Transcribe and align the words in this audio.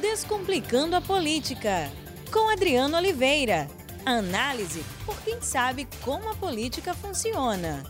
Descomplicando 0.00 0.94
a 0.94 1.00
Política, 1.00 1.90
com 2.30 2.50
Adriano 2.50 2.98
Oliveira. 2.98 3.66
Análise 4.04 4.84
por 5.06 5.18
quem 5.22 5.40
sabe 5.40 5.88
como 6.04 6.30
a 6.30 6.34
política 6.34 6.92
funciona. 6.92 7.82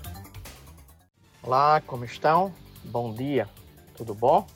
Olá, 1.43 1.83
como 1.85 2.05
estão? 2.05 2.55
Bom 2.85 3.13
dia, 3.13 3.49
tudo 3.97 4.15
bom? 4.15 4.47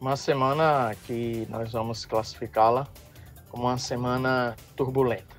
Uma 0.00 0.16
semana 0.16 0.96
que 1.06 1.46
nós 1.48 1.70
vamos 1.70 2.04
classificá-la 2.04 2.88
como 3.48 3.64
uma 3.64 3.78
semana 3.78 4.56
turbulenta. 4.74 5.36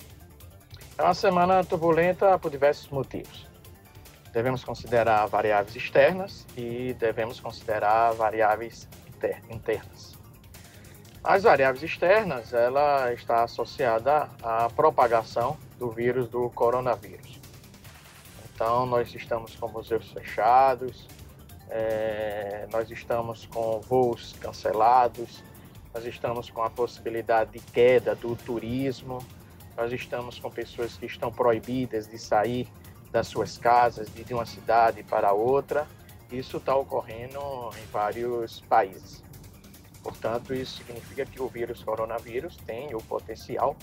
É 0.97 1.03
uma 1.03 1.13
semana 1.13 1.65
turbulenta 1.65 2.39
por 2.39 2.49
diversos 2.49 2.87
motivos. 2.89 3.45
Devemos 4.31 4.63
considerar 4.63 5.27
variáveis 5.27 5.75
externas 5.75 6.47
e 6.55 6.93
devemos 6.93 7.41
considerar 7.41 8.13
variáveis 8.13 8.87
internas. 9.49 10.18
As 11.23 11.43
variáveis 11.43 11.83
externas, 11.83 12.53
ela 12.53 13.11
está 13.13 13.43
associada 13.43 14.29
à 14.41 14.69
propagação 14.69 15.57
do 15.77 15.89
vírus 15.91 16.29
do 16.29 16.49
coronavírus. 16.51 17.39
Então, 18.53 18.85
nós 18.85 19.13
estamos 19.13 19.53
com 19.55 19.67
museus 19.67 20.09
fechados, 20.11 21.07
é, 21.69 22.67
nós 22.71 22.89
estamos 22.89 23.45
com 23.45 23.81
voos 23.81 24.33
cancelados, 24.39 25.43
nós 25.93 26.05
estamos 26.05 26.49
com 26.49 26.63
a 26.63 26.69
possibilidade 26.69 27.51
de 27.51 27.59
queda 27.59 28.15
do 28.15 28.35
turismo, 28.37 29.19
nós 29.75 29.91
estamos 29.91 30.39
com 30.39 30.49
pessoas 30.49 30.95
que 30.95 31.05
estão 31.05 31.31
proibidas 31.31 32.07
de 32.07 32.17
sair 32.17 32.65
das 33.11 33.27
suas 33.27 33.57
casas, 33.57 34.07
de 34.13 34.33
uma 34.33 34.45
cidade 34.45 35.03
para 35.03 35.33
outra. 35.33 35.85
Isso 36.31 36.57
está 36.57 36.75
ocorrendo 36.75 37.39
em 37.81 37.85
vários 37.91 38.61
países. 38.61 39.28
Portanto, 40.09 40.55
isso 40.55 40.77
significa 40.77 41.23
que 41.23 41.39
o 41.39 41.47
vírus 41.47 41.83
coronavírus 41.83 42.57
tem 42.65 42.95
o 42.95 42.97
potencial 42.97 43.75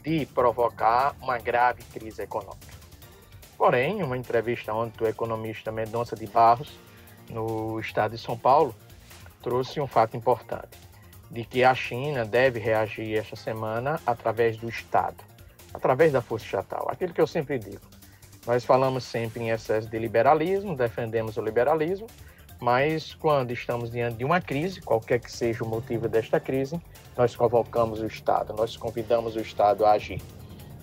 de 0.00 0.24
provocar 0.26 1.16
uma 1.20 1.38
grave 1.38 1.82
crise 1.92 2.22
econômica. 2.22 2.72
Porém, 3.58 4.00
uma 4.00 4.16
entrevista 4.16 4.72
ontem 4.72 4.96
do 4.98 5.08
economista 5.08 5.72
Mendonça 5.72 6.14
de 6.14 6.24
Barros, 6.28 6.78
no 7.28 7.80
estado 7.80 8.12
de 8.12 8.18
São 8.18 8.38
Paulo, 8.38 8.72
trouxe 9.42 9.80
um 9.80 9.88
fato 9.88 10.16
importante, 10.16 10.78
de 11.32 11.44
que 11.44 11.64
a 11.64 11.74
China 11.74 12.24
deve 12.24 12.60
reagir 12.60 13.18
esta 13.18 13.34
semana 13.34 14.00
através 14.06 14.56
do 14.56 14.68
Estado, 14.68 15.16
através 15.74 16.12
da 16.12 16.22
força 16.22 16.46
estatal. 16.46 16.86
Aquilo 16.88 17.12
que 17.12 17.20
eu 17.20 17.26
sempre 17.26 17.58
digo. 17.58 17.84
Nós 18.46 18.64
falamos 18.64 19.02
sempre 19.02 19.42
em 19.42 19.50
excesso 19.50 19.88
de 19.88 19.98
liberalismo, 19.98 20.76
defendemos 20.76 21.36
o 21.36 21.42
liberalismo, 21.42 22.06
mas 22.60 23.14
quando 23.14 23.52
estamos 23.52 23.90
diante 23.90 24.16
de 24.16 24.24
uma 24.24 24.40
crise, 24.40 24.80
qualquer 24.80 25.20
que 25.20 25.30
seja 25.30 25.62
o 25.62 25.68
motivo 25.68 26.08
desta 26.08 26.40
crise, 26.40 26.80
nós 27.16 27.36
convocamos 27.36 28.00
o 28.00 28.06
Estado, 28.06 28.54
nós 28.54 28.76
convidamos 28.76 29.36
o 29.36 29.40
Estado 29.40 29.84
a 29.84 29.92
agir. 29.92 30.20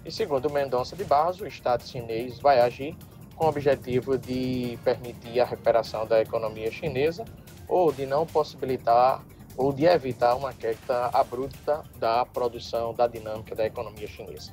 E 0.06 0.12
segundo 0.12 0.50
Mendonça 0.50 0.96
de 0.96 1.04
Barros, 1.04 1.40
o 1.40 1.48
Estado 1.48 1.84
chinês 1.84 2.40
vai 2.40 2.60
agir 2.60 2.96
com 3.36 3.46
o 3.46 3.50
objetivo 3.50 4.18
de 4.18 4.78
permitir 4.84 5.40
a 5.40 5.46
recuperação 5.46 6.06
da 6.06 6.22
economia 6.22 6.72
chinesa 6.72 7.26
ou 7.68 7.92
de 7.92 8.06
não 8.06 8.26
possibilitar 8.26 9.24
ou 9.56 9.72
de 9.72 9.86
evitar 9.86 10.36
uma 10.36 10.54
queda 10.54 11.10
abrupta 11.14 11.84
da 12.00 12.26
produção, 12.26 12.94
da 12.94 13.08
dinâmica 13.08 13.56
da 13.56 13.66
economia 13.66 14.08
chinesa. 14.08 14.52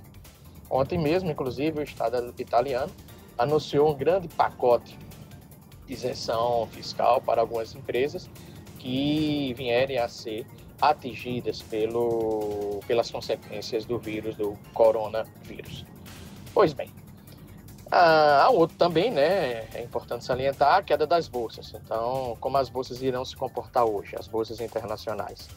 Ontem 0.69 0.99
mesmo, 0.99 1.31
inclusive, 1.31 1.81
o 1.81 1.83
Estado 1.83 2.33
italiano 2.39 2.93
anunciou 3.37 3.91
um 3.91 3.95
grande 3.95 4.29
pacote 4.29 4.97
isenção 5.93 6.69
fiscal 6.71 7.21
para 7.21 7.41
algumas 7.41 7.75
empresas 7.75 8.31
que 8.79 9.53
vierem 9.55 9.99
a 9.99 10.09
ser 10.09 10.47
atingidas 10.81 11.61
pelo, 11.61 12.81
pelas 12.87 13.11
consequências 13.11 13.85
do 13.85 13.99
vírus, 13.99 14.35
do 14.37 14.57
coronavírus. 14.73 15.85
Pois 16.55 16.73
bem, 16.73 16.91
há 17.91 18.49
outro 18.51 18.77
também, 18.79 19.11
né? 19.11 19.67
É 19.75 19.83
importante 19.83 20.25
salientar 20.25 20.77
a 20.77 20.83
queda 20.83 21.07
das 21.07 21.29
bolsas. 21.29 21.75
Então, 21.75 22.37
como 22.41 22.57
as 22.57 22.71
bolsas 22.71 23.03
irão 23.03 23.25
se 23.25 23.37
comportar 23.37 23.85
hoje, 23.85 24.17
as 24.19 24.27
bolsas 24.27 24.61
internacionais, 24.61 25.49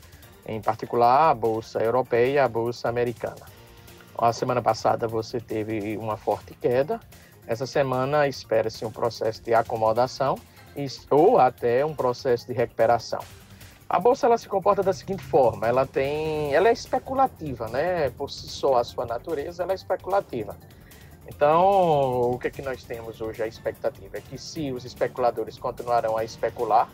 em 0.45 0.61
particular 0.61 1.29
a 1.29 1.33
bolsa 1.33 1.79
europeia 1.81 2.33
e 2.33 2.39
a 2.39 2.47
bolsa 2.47 2.89
americana. 2.89 3.45
A 4.17 4.31
semana 4.33 4.61
passada 4.61 5.07
você 5.07 5.39
teve 5.39 5.97
uma 5.97 6.17
forte 6.17 6.53
queda 6.53 6.99
essa 7.47 7.65
semana 7.65 8.27
espera-se 8.27 8.85
um 8.85 8.91
processo 8.91 9.41
de 9.43 9.53
acomodação 9.53 10.37
ou 11.09 11.37
até 11.37 11.85
um 11.85 11.93
processo 11.93 12.47
de 12.47 12.53
recuperação. 12.53 13.19
A 13.87 13.99
bolsa 13.99 14.25
ela 14.25 14.37
se 14.37 14.47
comporta 14.47 14.81
da 14.81 14.93
seguinte 14.93 15.23
forma: 15.23 15.67
ela 15.67 15.85
tem, 15.85 16.53
ela 16.53 16.69
é 16.69 16.73
especulativa, 16.73 17.67
né? 17.67 18.09
Por 18.11 18.31
si 18.31 18.47
só 18.47 18.77
a 18.77 18.83
sua 18.83 19.05
natureza, 19.05 19.61
ela 19.61 19.71
é 19.71 19.75
especulativa. 19.75 20.57
Então, 21.27 22.31
o 22.31 22.39
que 22.39 22.47
é 22.47 22.49
que 22.49 22.61
nós 22.61 22.83
temos 22.83 23.21
hoje 23.21 23.43
a 23.43 23.47
expectativa 23.47 24.17
é 24.17 24.21
que 24.21 24.37
se 24.37 24.71
os 24.71 24.83
especuladores 24.83 25.57
continuarão 25.57 26.17
a 26.17 26.23
especular, 26.23 26.89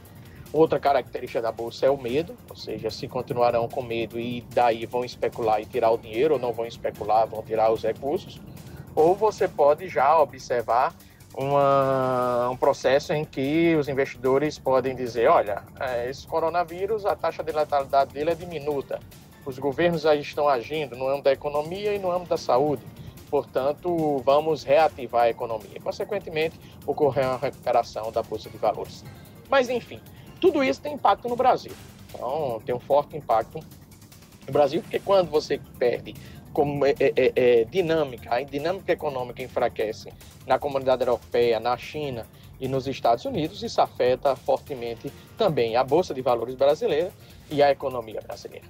outra 0.51 0.79
característica 0.79 1.41
da 1.41 1.51
bolsa 1.51 1.85
é 1.85 1.89
o 1.89 1.97
medo, 1.97 2.35
ou 2.49 2.55
seja, 2.55 2.91
se 2.91 3.07
continuarão 3.07 3.67
com 3.67 3.81
medo 3.81 4.19
e 4.19 4.41
daí 4.53 4.85
vão 4.85 5.03
especular 5.03 5.61
e 5.61 5.66
tirar 5.66 5.89
o 5.91 5.97
dinheiro, 5.97 6.35
ou 6.35 6.39
não 6.39 6.53
vão 6.53 6.66
especular, 6.66 7.25
vão 7.27 7.41
tirar 7.41 7.71
os 7.71 7.81
recursos 7.81 8.39
ou 8.99 9.15
você 9.15 9.47
pode 9.47 9.87
já 9.87 10.19
observar 10.19 10.93
uma, 11.33 12.49
um 12.49 12.57
processo 12.57 13.13
em 13.13 13.23
que 13.23 13.73
os 13.75 13.87
investidores 13.87 14.59
podem 14.59 14.93
dizer, 14.93 15.29
olha, 15.29 15.63
é, 15.79 16.09
esse 16.09 16.27
coronavírus, 16.27 17.05
a 17.05 17.15
taxa 17.15 17.41
de 17.41 17.51
letalidade 17.53 18.13
dele 18.13 18.31
é 18.31 18.35
diminuta, 18.35 18.99
os 19.45 19.57
governos 19.57 20.05
aí 20.05 20.19
estão 20.19 20.49
agindo 20.49 20.97
no 20.97 21.07
âmbito 21.07 21.23
da 21.23 21.31
economia 21.31 21.95
e 21.95 21.99
no 21.99 22.11
âmbito 22.11 22.31
da 22.31 22.37
saúde, 22.37 22.83
portanto, 23.29 24.21
vamos 24.25 24.63
reativar 24.63 25.23
a 25.23 25.29
economia. 25.29 25.79
Consequentemente, 25.81 26.59
ocorrer 26.85 27.25
uma 27.25 27.37
recuperação 27.37 28.11
da 28.11 28.21
Bolsa 28.21 28.49
de 28.49 28.57
Valores. 28.57 29.05
Mas, 29.49 29.69
enfim, 29.69 30.01
tudo 30.41 30.61
isso 30.61 30.81
tem 30.81 30.95
impacto 30.95 31.29
no 31.29 31.37
Brasil. 31.37 31.71
Então, 32.09 32.61
tem 32.66 32.75
um 32.75 32.79
forte 32.79 33.16
impacto 33.16 33.59
no 34.45 34.53
Brasil, 34.53 34.81
porque 34.81 34.99
quando 34.99 35.29
você 35.29 35.59
perde 35.77 36.16
como 36.53 36.85
é, 36.85 36.95
é, 36.99 37.13
é, 37.15 37.33
é, 37.35 37.63
dinâmica, 37.65 38.33
a 38.33 38.41
dinâmica 38.41 38.91
econômica 38.91 39.41
enfraquece 39.43 40.11
na 40.45 40.57
comunidade 40.57 41.03
europeia, 41.03 41.59
na 41.59 41.77
China 41.77 42.25
e 42.59 42.67
nos 42.67 42.87
Estados 42.87 43.23
Unidos, 43.25 43.63
isso 43.63 43.81
afeta 43.81 44.35
fortemente 44.35 45.11
também 45.37 45.75
a 45.75 45.83
Bolsa 45.83 46.13
de 46.13 46.21
Valores 46.21 46.55
brasileira 46.55 47.11
e 47.49 47.63
a 47.63 47.71
economia 47.71 48.19
brasileira. 48.21 48.65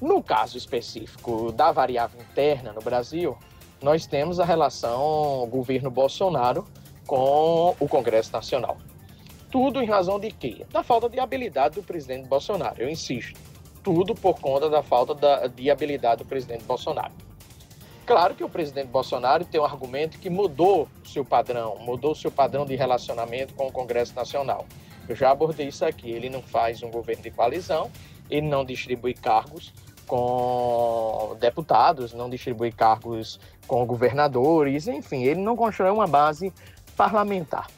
No 0.00 0.22
caso 0.22 0.56
específico 0.56 1.52
da 1.52 1.72
variável 1.72 2.20
interna 2.20 2.72
no 2.72 2.80
Brasil, 2.80 3.36
nós 3.80 4.06
temos 4.06 4.38
a 4.38 4.44
relação 4.44 5.46
governo 5.50 5.90
Bolsonaro 5.90 6.66
com 7.06 7.74
o 7.78 7.88
Congresso 7.88 8.32
Nacional. 8.32 8.78
Tudo 9.50 9.82
em 9.82 9.86
razão 9.86 10.18
de 10.18 10.30
quê? 10.30 10.64
Da 10.70 10.82
falta 10.82 11.08
de 11.08 11.18
habilidade 11.18 11.74
do 11.74 11.82
presidente 11.82 12.26
Bolsonaro, 12.28 12.80
eu 12.80 12.88
insisto 12.88 13.51
tudo 13.82 14.14
por 14.14 14.38
conta 14.40 14.70
da 14.70 14.82
falta 14.82 15.14
da, 15.14 15.46
de 15.46 15.70
habilidade 15.70 16.22
do 16.22 16.28
presidente 16.28 16.64
Bolsonaro. 16.64 17.12
Claro 18.06 18.34
que 18.34 18.42
o 18.42 18.48
presidente 18.48 18.88
Bolsonaro 18.88 19.44
tem 19.44 19.60
um 19.60 19.64
argumento 19.64 20.18
que 20.18 20.28
mudou 20.28 20.88
seu 21.04 21.24
padrão, 21.24 21.78
mudou 21.78 22.14
seu 22.14 22.30
padrão 22.30 22.66
de 22.66 22.74
relacionamento 22.74 23.54
com 23.54 23.68
o 23.68 23.72
Congresso 23.72 24.14
Nacional. 24.14 24.66
Eu 25.08 25.14
já 25.14 25.30
abordei 25.30 25.68
isso 25.68 25.84
aqui. 25.84 26.10
Ele 26.10 26.28
não 26.28 26.42
faz 26.42 26.82
um 26.82 26.90
governo 26.90 27.22
de 27.22 27.30
coalizão, 27.30 27.90
ele 28.28 28.48
não 28.48 28.64
distribui 28.64 29.14
cargos 29.14 29.72
com 30.06 31.36
deputados, 31.40 32.12
não 32.12 32.28
distribui 32.28 32.72
cargos 32.72 33.38
com 33.66 33.86
governadores, 33.86 34.88
enfim, 34.88 35.22
ele 35.22 35.40
não 35.40 35.56
constrói 35.56 35.90
uma 35.90 36.06
base 36.06 36.52
parlamentar. 36.96 37.68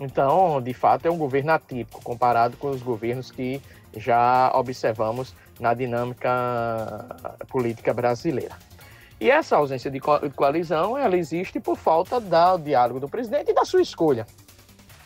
Então, 0.00 0.60
de 0.60 0.74
fato, 0.74 1.06
é 1.06 1.10
um 1.10 1.18
governo 1.18 1.52
atípico 1.52 2.02
comparado 2.02 2.56
com 2.56 2.70
os 2.70 2.82
governos 2.82 3.30
que 3.30 3.60
já 3.96 4.50
observamos 4.54 5.34
na 5.60 5.74
dinâmica 5.74 6.30
política 7.48 7.92
brasileira. 7.92 8.56
E 9.20 9.30
essa 9.30 9.56
ausência 9.56 9.90
de 9.90 10.00
coalizão, 10.00 10.98
ela 10.98 11.16
existe 11.16 11.60
por 11.60 11.76
falta 11.76 12.18
do 12.18 12.58
diálogo 12.58 12.98
do 12.98 13.08
presidente 13.08 13.52
e 13.52 13.54
da 13.54 13.64
sua 13.64 13.80
escolha. 13.80 14.26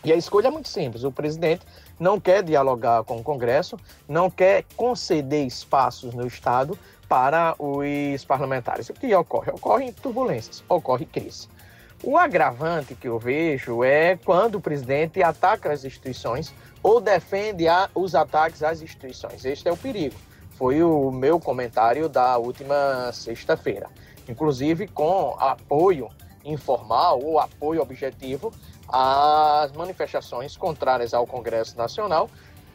E 0.02 0.12
a 0.12 0.16
escolha 0.16 0.46
é 0.46 0.50
muito 0.50 0.68
simples. 0.68 1.04
O 1.04 1.12
presidente 1.12 1.66
não 1.98 2.18
quer 2.18 2.42
dialogar 2.42 3.04
com 3.04 3.16
o 3.16 3.22
Congresso, 3.22 3.76
não 4.08 4.30
quer 4.30 4.64
conceder 4.76 5.46
espaços 5.46 6.14
no 6.14 6.26
Estado 6.26 6.78
para 7.08 7.54
os 7.58 8.24
parlamentares. 8.24 8.88
O 8.88 8.94
que 8.94 9.14
ocorre? 9.14 9.50
Ocorrem 9.50 9.92
turbulências, 9.92 10.64
ocorre 10.68 11.04
crise. 11.04 11.48
O 12.02 12.16
agravante 12.16 12.94
que 12.94 13.08
eu 13.08 13.18
vejo 13.18 13.82
é 13.82 14.16
quando 14.16 14.56
o 14.56 14.60
presidente 14.60 15.22
ataca 15.22 15.72
as 15.72 15.84
instituições 15.84 16.54
ou 16.82 17.00
defende 17.00 17.66
a, 17.66 17.88
os 17.94 18.14
ataques 18.14 18.62
às 18.62 18.82
instituições. 18.82 19.44
Este 19.44 19.68
é 19.68 19.72
o 19.72 19.76
perigo. 19.76 20.14
Foi 20.52 20.82
o 20.82 21.10
meu 21.10 21.40
comentário 21.40 22.08
da 22.08 22.36
última 22.36 23.10
sexta-feira. 23.12 23.88
Inclusive 24.28 24.86
com 24.88 25.36
apoio 25.38 26.08
informal 26.44 27.20
ou 27.22 27.40
apoio 27.40 27.82
objetivo 27.82 28.52
às 28.88 29.72
manifestações 29.72 30.56
contrárias 30.56 31.12
ao 31.12 31.26
Congresso 31.26 31.76
Nacional 31.76 32.30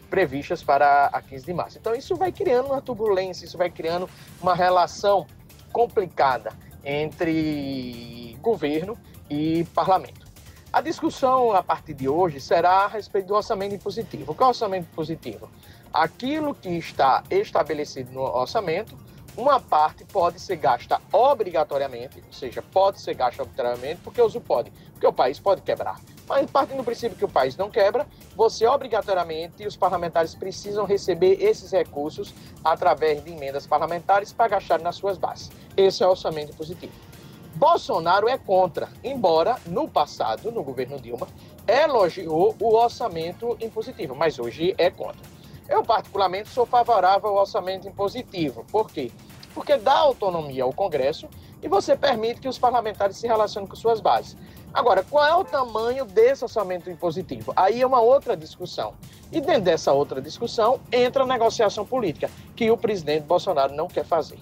previstas 0.09 0.61
para 0.61 1.05
a 1.05 1.21
15 1.21 1.45
de 1.45 1.53
março. 1.53 1.77
Então, 1.77 1.95
isso 1.95 2.17
vai 2.17 2.33
criando 2.33 2.65
uma 2.65 2.81
turbulência, 2.81 3.45
isso 3.45 3.57
vai 3.57 3.69
criando 3.69 4.09
uma 4.41 4.53
relação 4.53 5.25
complicada 5.71 6.51
entre 6.83 8.37
governo 8.41 8.97
e 9.31 9.63
parlamento. 9.73 10.27
A 10.73 10.81
discussão 10.81 11.53
a 11.53 11.63
partir 11.63 11.93
de 11.93 12.07
hoje 12.07 12.39
será 12.39 12.83
a 12.83 12.87
respeito 12.87 13.27
do 13.27 13.33
orçamento 13.33 13.73
impositivo. 13.73 14.35
Qual 14.35 14.47
é 14.47 14.49
o 14.49 14.49
orçamento 14.49 14.87
positivo? 14.93 15.49
Aquilo 15.93 16.53
que 16.53 16.69
está 16.69 17.23
estabelecido 17.29 18.11
no 18.11 18.21
orçamento, 18.21 18.97
uma 19.35 19.59
parte 19.59 20.03
pode 20.05 20.39
ser 20.39 20.57
gasta 20.57 21.01
obrigatoriamente, 21.11 22.21
ou 22.25 22.33
seja, 22.33 22.61
pode 22.61 23.01
ser 23.01 23.13
gasta 23.13 23.41
obrigatoriamente, 23.41 24.01
porque 24.01 24.21
uso 24.21 24.41
pode, 24.41 24.71
porque 24.91 25.07
o 25.07 25.13
país 25.13 25.39
pode 25.39 25.61
quebrar. 25.61 25.99
Mas 26.27 26.49
partindo 26.49 26.77
do 26.77 26.83
princípio 26.83 27.17
que 27.17 27.25
o 27.25 27.29
país 27.29 27.57
não 27.57 27.69
quebra, 27.69 28.07
você 28.35 28.65
obrigatoriamente, 28.65 29.65
os 29.65 29.75
parlamentares 29.75 30.35
precisam 30.35 30.85
receber 30.85 31.41
esses 31.41 31.71
recursos 31.71 32.33
através 32.63 33.23
de 33.23 33.31
emendas 33.31 33.67
parlamentares 33.67 34.31
para 34.31 34.49
gastar 34.49 34.79
nas 34.79 34.95
suas 34.95 35.17
bases. 35.17 35.49
Esse 35.75 36.03
é 36.03 36.07
o 36.07 36.11
orçamento 36.11 36.55
positivo. 36.55 37.10
Bolsonaro 37.55 38.29
é 38.29 38.37
contra, 38.37 38.89
embora 39.03 39.57
no 39.65 39.87
passado, 39.87 40.51
no 40.51 40.63
governo 40.63 40.99
Dilma, 40.99 41.27
elogiou 41.67 42.55
o 42.59 42.75
orçamento 42.75 43.57
impositivo, 43.61 44.15
mas 44.15 44.39
hoje 44.39 44.73
é 44.77 44.89
contra. 44.89 45.21
Eu, 45.67 45.83
particularmente, 45.83 46.49
sou 46.49 46.65
favorável 46.65 47.29
ao 47.29 47.37
orçamento 47.37 47.87
impositivo. 47.87 48.65
Por 48.71 48.89
quê? 48.89 49.11
Porque 49.53 49.77
dá 49.77 49.93
autonomia 49.93 50.63
ao 50.63 50.73
Congresso 50.73 51.27
e 51.61 51.67
você 51.67 51.95
permite 51.95 52.39
que 52.39 52.47
os 52.47 52.57
parlamentares 52.57 53.17
se 53.17 53.27
relacionem 53.27 53.69
com 53.69 53.75
suas 53.75 53.99
bases. 53.99 54.35
Agora, 54.73 55.03
qual 55.03 55.25
é 55.25 55.35
o 55.35 55.43
tamanho 55.43 56.05
desse 56.05 56.43
orçamento 56.43 56.89
impositivo? 56.89 57.51
Aí 57.55 57.81
é 57.81 57.85
uma 57.85 57.99
outra 57.99 58.35
discussão. 58.35 58.93
E 59.31 59.41
dentro 59.41 59.63
dessa 59.63 59.91
outra 59.91 60.21
discussão 60.21 60.79
entra 60.91 61.23
a 61.23 61.27
negociação 61.27 61.85
política, 61.85 62.29
que 62.55 62.71
o 62.71 62.77
presidente 62.77 63.23
Bolsonaro 63.23 63.73
não 63.73 63.87
quer 63.87 64.05
fazer. 64.05 64.39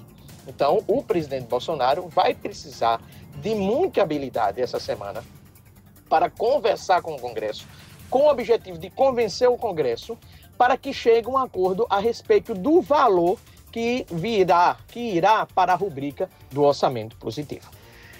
Então, 0.47 0.83
o 0.87 1.03
presidente 1.03 1.47
Bolsonaro 1.47 2.07
vai 2.07 2.33
precisar 2.33 3.01
de 3.35 3.55
muita 3.55 4.01
habilidade 4.01 4.61
essa 4.61 4.79
semana 4.79 5.23
para 6.09 6.29
conversar 6.29 7.01
com 7.01 7.15
o 7.15 7.19
Congresso, 7.19 7.67
com 8.09 8.23
o 8.23 8.29
objetivo 8.29 8.77
de 8.77 8.89
convencer 8.89 9.47
o 9.47 9.57
Congresso 9.57 10.17
para 10.57 10.75
que 10.75 10.91
chegue 10.91 11.29
um 11.29 11.37
acordo 11.37 11.85
a 11.89 11.99
respeito 11.99 12.53
do 12.53 12.81
valor 12.81 13.39
que 13.71 14.05
virá, 14.09 14.77
que 14.87 14.99
irá 14.99 15.45
para 15.45 15.73
a 15.73 15.75
rubrica 15.75 16.29
do 16.51 16.63
orçamento 16.63 17.15
positivo. 17.17 17.69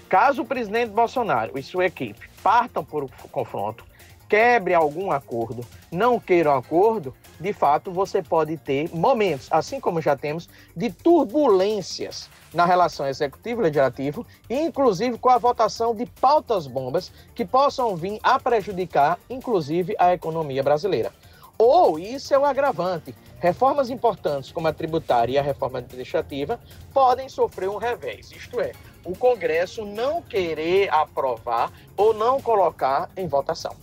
Caso 0.08 0.42
o 0.42 0.46
presidente 0.46 0.90
Bolsonaro 0.90 1.58
e 1.58 1.62
sua 1.62 1.86
equipe 1.86 2.30
partam 2.42 2.84
por 2.84 3.10
confronto, 3.30 3.84
quebre 4.30 4.72
algum 4.72 5.10
acordo, 5.10 5.66
não 5.90 6.20
queiram 6.20 6.54
acordo, 6.54 7.12
de 7.40 7.52
fato 7.52 7.90
você 7.90 8.22
pode 8.22 8.56
ter 8.56 8.88
momentos, 8.94 9.48
assim 9.50 9.80
como 9.80 10.00
já 10.00 10.16
temos, 10.16 10.48
de 10.76 10.88
turbulências 10.88 12.30
na 12.54 12.64
relação 12.64 13.08
executivo-legislativo, 13.08 14.24
inclusive 14.48 15.18
com 15.18 15.28
a 15.28 15.36
votação 15.36 15.92
de 15.92 16.06
pautas 16.06 16.68
bombas 16.68 17.10
que 17.34 17.44
possam 17.44 17.96
vir 17.96 18.20
a 18.22 18.38
prejudicar, 18.38 19.18
inclusive, 19.28 19.96
a 19.98 20.14
economia 20.14 20.62
brasileira. 20.62 21.12
Ou 21.58 21.98
isso 21.98 22.32
é 22.32 22.38
o 22.38 22.44
agravante. 22.44 23.12
Reformas 23.40 23.90
importantes 23.90 24.52
como 24.52 24.68
a 24.68 24.72
tributária 24.72 25.32
e 25.32 25.38
a 25.38 25.42
reforma 25.42 25.78
administrativa 25.78 26.60
podem 26.94 27.28
sofrer 27.28 27.68
um 27.68 27.78
revés, 27.78 28.30
isto 28.30 28.60
é, 28.60 28.72
o 29.04 29.16
Congresso 29.16 29.84
não 29.84 30.22
querer 30.22 30.92
aprovar 30.92 31.72
ou 31.96 32.14
não 32.14 32.40
colocar 32.40 33.10
em 33.16 33.26
votação. 33.26 33.74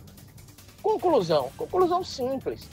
Conclusão, 0.87 1.51
conclusão 1.57 2.01
simples. 2.01 2.69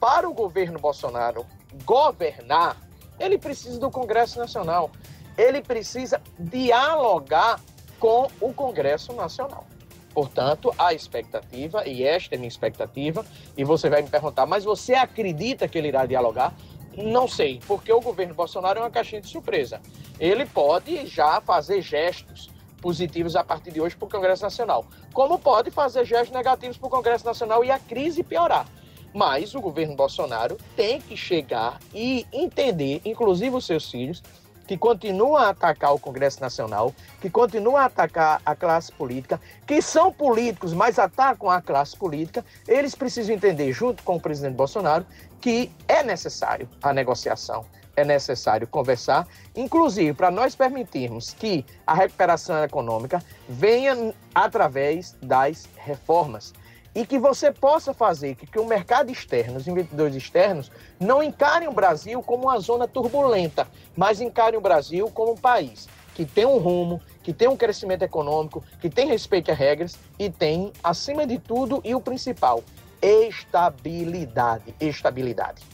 Para 0.00 0.28
o 0.28 0.34
governo 0.34 0.80
Bolsonaro 0.80 1.46
governar, 1.84 2.76
ele 3.20 3.38
precisa 3.38 3.78
do 3.78 3.88
Congresso 3.88 4.36
Nacional. 4.36 4.90
Ele 5.38 5.62
precisa 5.62 6.20
dialogar 6.36 7.60
com 8.00 8.26
o 8.40 8.52
Congresso 8.52 9.12
Nacional. 9.12 9.64
Portanto, 10.12 10.74
a 10.76 10.92
expectativa, 10.92 11.86
e 11.86 12.02
esta 12.02 12.34
é 12.34 12.36
minha 12.36 12.48
expectativa, 12.48 13.24
e 13.56 13.62
você 13.62 13.88
vai 13.88 14.02
me 14.02 14.10
perguntar, 14.10 14.44
mas 14.44 14.64
você 14.64 14.94
acredita 14.94 15.68
que 15.68 15.78
ele 15.78 15.86
irá 15.86 16.04
dialogar? 16.04 16.52
Não 16.96 17.28
sei, 17.28 17.60
porque 17.64 17.92
o 17.92 18.00
governo 18.00 18.34
Bolsonaro 18.34 18.80
é 18.80 18.82
uma 18.82 18.90
caixinha 18.90 19.20
de 19.20 19.28
surpresa. 19.28 19.80
Ele 20.18 20.44
pode 20.46 21.06
já 21.06 21.40
fazer 21.40 21.80
gestos 21.80 22.50
positivos 22.82 23.36
a 23.36 23.44
partir 23.44 23.70
de 23.70 23.80
hoje 23.80 23.96
para 23.96 24.06
o 24.06 24.10
Congresso 24.10 24.42
Nacional, 24.42 24.84
como 25.14 25.38
pode 25.38 25.70
fazer 25.70 26.04
gestos 26.04 26.36
negativos 26.36 26.76
para 26.76 26.88
o 26.88 26.90
Congresso 26.90 27.24
Nacional 27.24 27.64
e 27.64 27.70
a 27.70 27.78
crise 27.78 28.22
piorar. 28.22 28.66
Mas 29.14 29.54
o 29.54 29.60
governo 29.60 29.94
Bolsonaro 29.94 30.58
tem 30.74 31.00
que 31.00 31.16
chegar 31.16 31.78
e 31.94 32.26
entender, 32.32 33.00
inclusive 33.04 33.54
os 33.54 33.64
seus 33.64 33.90
filhos, 33.90 34.22
que 34.66 34.76
continuam 34.76 35.36
a 35.36 35.50
atacar 35.50 35.94
o 35.94 35.98
Congresso 35.98 36.40
Nacional, 36.40 36.94
que 37.20 37.28
continuam 37.28 37.76
a 37.76 37.84
atacar 37.84 38.40
a 38.44 38.54
classe 38.54 38.90
política, 38.90 39.40
que 39.66 39.82
são 39.82 40.12
políticos, 40.12 40.72
mas 40.72 40.98
atacam 40.98 41.50
a 41.50 41.60
classe 41.60 41.96
política, 41.96 42.44
eles 42.66 42.94
precisam 42.94 43.34
entender, 43.34 43.72
junto 43.72 44.02
com 44.02 44.16
o 44.16 44.20
presidente 44.20 44.54
Bolsonaro, 44.54 45.06
que 45.40 45.70
é 45.86 46.02
necessário 46.02 46.68
a 46.82 46.92
negociação, 46.92 47.66
é 47.96 48.04
necessário 48.04 48.66
conversar, 48.66 49.26
inclusive 49.54 50.14
para 50.14 50.30
nós 50.30 50.54
permitirmos 50.54 51.32
que 51.32 51.64
a 51.86 51.94
recuperação 51.94 52.62
econômica 52.62 53.22
venha 53.48 54.14
através 54.34 55.16
das 55.22 55.68
reformas 55.76 56.52
e 56.94 57.06
que 57.06 57.18
você 57.18 57.50
possa 57.50 57.94
fazer 57.94 58.34
que, 58.34 58.46
que 58.46 58.58
o 58.58 58.66
mercado 58.66 59.10
externo, 59.10 59.56
os 59.56 59.66
investidores 59.66 60.14
externos, 60.14 60.70
não 61.00 61.22
encarem 61.22 61.68
o 61.68 61.72
Brasil 61.72 62.22
como 62.22 62.44
uma 62.44 62.58
zona 62.58 62.86
turbulenta, 62.86 63.66
mas 63.96 64.20
encarem 64.20 64.58
o 64.58 64.62
Brasil 64.62 65.10
como 65.10 65.32
um 65.32 65.36
país 65.36 65.88
que 66.14 66.24
tem 66.24 66.44
um 66.44 66.58
rumo, 66.58 67.00
que 67.22 67.32
tem 67.32 67.48
um 67.48 67.56
crescimento 67.56 68.02
econômico, 68.02 68.62
que 68.80 68.90
tem 68.90 69.06
respeito 69.06 69.50
às 69.50 69.58
regras 69.58 69.98
e 70.18 70.28
tem, 70.28 70.72
acima 70.82 71.26
de 71.26 71.38
tudo, 71.38 71.80
e 71.84 71.94
o 71.94 72.00
principal, 72.00 72.62
estabilidade. 73.00 74.74
Estabilidade. 74.80 75.71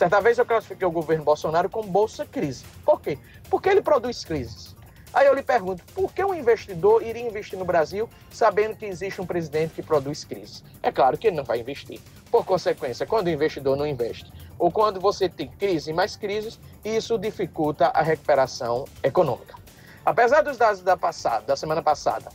Certa 0.00 0.18
vez 0.18 0.38
eu 0.38 0.46
classifiquei 0.46 0.88
o 0.88 0.90
governo 0.90 1.22
Bolsonaro 1.22 1.68
como 1.68 1.86
bolsa 1.86 2.24
crise. 2.24 2.64
Por 2.86 3.02
quê? 3.02 3.18
Porque 3.50 3.68
ele 3.68 3.82
produz 3.82 4.24
crises. 4.24 4.74
Aí 5.12 5.26
eu 5.26 5.34
lhe 5.34 5.42
pergunto, 5.42 5.84
por 5.94 6.10
que 6.10 6.24
um 6.24 6.32
investidor 6.32 7.02
iria 7.02 7.28
investir 7.28 7.58
no 7.58 7.66
Brasil 7.66 8.08
sabendo 8.30 8.76
que 8.76 8.86
existe 8.86 9.20
um 9.20 9.26
presidente 9.26 9.74
que 9.74 9.82
produz 9.82 10.24
crise? 10.24 10.62
É 10.82 10.90
claro 10.90 11.18
que 11.18 11.26
ele 11.26 11.36
não 11.36 11.44
vai 11.44 11.60
investir. 11.60 12.00
Por 12.30 12.46
consequência, 12.46 13.04
quando 13.04 13.26
o 13.26 13.30
investidor 13.30 13.76
não 13.76 13.86
investe, 13.86 14.32
ou 14.58 14.70
quando 14.70 14.98
você 14.98 15.28
tem 15.28 15.48
crise 15.48 15.90
e 15.90 15.92
mais 15.92 16.16
crises, 16.16 16.58
isso 16.82 17.18
dificulta 17.18 17.88
a 17.88 18.00
recuperação 18.00 18.86
econômica. 19.02 19.54
Apesar 20.02 20.40
dos 20.40 20.56
dados 20.56 20.80
da, 20.80 20.96
passada, 20.96 21.44
da 21.44 21.56
semana 21.56 21.82
passada 21.82 22.30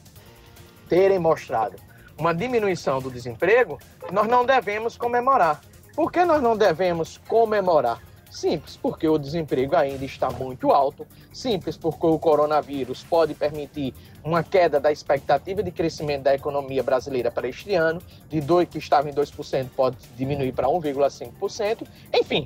terem 0.87 1.17
mostrado 1.17 1.77
uma 2.15 2.31
diminuição 2.31 3.01
do 3.01 3.09
desemprego, 3.09 3.79
nós 4.11 4.27
não 4.27 4.45
devemos 4.45 4.95
comemorar. 4.95 5.59
Por 5.95 6.11
que 6.11 6.25
nós 6.25 6.41
não 6.41 6.57
devemos 6.57 7.17
comemorar? 7.27 8.01
Simples, 8.29 8.75
porque 8.75 9.07
o 9.07 9.17
desemprego 9.17 9.77
ainda 9.77 10.03
está 10.03 10.29
muito 10.29 10.71
alto. 10.71 11.07
Simples, 11.31 11.77
porque 11.77 12.05
o 12.05 12.19
coronavírus 12.19 13.01
pode 13.01 13.33
permitir 13.33 13.93
uma 14.21 14.43
queda 14.43 14.77
da 14.77 14.91
expectativa 14.91 15.63
de 15.63 15.71
crescimento 15.71 16.23
da 16.23 16.35
economia 16.35 16.83
brasileira 16.83 17.31
para 17.31 17.47
este 17.47 17.73
ano, 17.75 18.01
de 18.27 18.41
2 18.41 18.67
que 18.67 18.77
estava 18.77 19.09
em 19.09 19.13
2% 19.13 19.69
pode 19.73 19.95
diminuir 20.17 20.51
para 20.51 20.67
1,5%. 20.67 21.87
Enfim, 22.13 22.45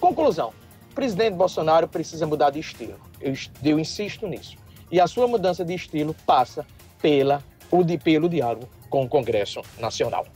conclusão. 0.00 0.52
O 0.90 0.94
presidente 0.94 1.34
Bolsonaro 1.34 1.86
precisa 1.86 2.26
mudar 2.26 2.50
de 2.50 2.58
estilo. 2.58 2.98
Eu, 3.20 3.32
eu 3.62 3.78
insisto 3.78 4.26
nisso. 4.26 4.56
E 4.90 5.00
a 5.00 5.06
sua 5.06 5.28
mudança 5.28 5.64
de 5.64 5.72
estilo 5.72 6.16
passa 6.26 6.66
pela, 7.00 7.44
o 7.70 7.84
de, 7.84 7.96
pelo 7.96 8.28
diálogo 8.28 8.68
com 8.90 9.04
o 9.04 9.08
Congresso 9.08 9.60
Nacional. 9.78 10.26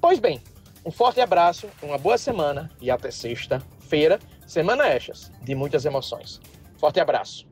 Pois 0.00 0.18
bem, 0.18 0.40
um 0.84 0.90
forte 0.90 1.20
abraço, 1.20 1.68
uma 1.82 1.98
boa 1.98 2.18
semana 2.18 2.70
e 2.80 2.90
até 2.90 3.10
sexta-feira 3.10 4.18
Semana 4.46 4.88
Echas, 4.88 5.30
de 5.42 5.54
muitas 5.54 5.84
emoções. 5.84 6.40
Forte 6.78 6.98
abraço. 6.98 7.46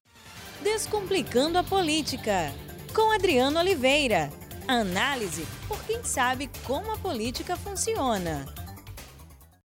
Descomplicando 0.62 1.58
a 1.58 1.62
política, 1.62 2.50
com 2.94 3.12
Adriano 3.12 3.58
Oliveira. 3.60 4.30
Análise 4.66 5.46
por 5.68 5.78
quem 5.84 6.02
sabe 6.02 6.50
como 6.64 6.90
a 6.90 6.96
política 6.96 7.54
funciona. 7.54 8.46